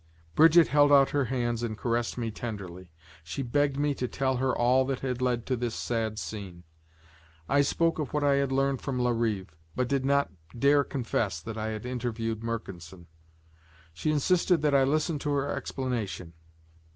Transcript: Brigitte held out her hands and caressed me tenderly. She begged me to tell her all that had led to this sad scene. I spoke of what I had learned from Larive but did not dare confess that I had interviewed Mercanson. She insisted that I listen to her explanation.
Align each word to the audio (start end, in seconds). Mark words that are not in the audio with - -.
Brigitte 0.33 0.69
held 0.69 0.91
out 0.91 1.11
her 1.11 1.25
hands 1.25 1.61
and 1.61 1.77
caressed 1.77 2.17
me 2.17 2.31
tenderly. 2.31 2.89
She 3.23 3.43
begged 3.43 3.77
me 3.77 3.93
to 3.93 4.07
tell 4.07 4.37
her 4.37 4.51
all 4.51 4.83
that 4.85 5.01
had 5.01 5.21
led 5.21 5.45
to 5.45 5.55
this 5.55 5.75
sad 5.75 6.17
scene. 6.17 6.63
I 7.47 7.61
spoke 7.61 7.99
of 7.99 8.11
what 8.11 8.23
I 8.23 8.33
had 8.37 8.51
learned 8.51 8.81
from 8.81 8.97
Larive 8.97 9.49
but 9.75 9.87
did 9.87 10.03
not 10.03 10.31
dare 10.57 10.83
confess 10.83 11.39
that 11.41 11.55
I 11.55 11.67
had 11.67 11.85
interviewed 11.85 12.41
Mercanson. 12.41 13.05
She 13.93 14.09
insisted 14.09 14.63
that 14.63 14.73
I 14.73 14.85
listen 14.85 15.19
to 15.19 15.33
her 15.33 15.51
explanation. 15.55 16.33